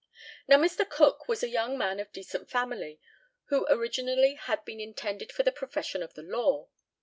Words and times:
Now, 0.47 0.57
Mr. 0.57 0.89
Cook 0.89 1.27
was 1.27 1.43
a 1.43 1.47
young 1.47 1.77
man 1.77 1.99
of 1.99 2.11
decent 2.11 2.49
family, 2.49 2.99
who 3.49 3.67
originally 3.69 4.33
had 4.33 4.65
been 4.65 4.79
intended 4.79 5.31
for 5.31 5.43
the 5.43 5.51
profession 5.51 6.01
of 6.01 6.15
the 6.15 6.23
law. 6.23 6.69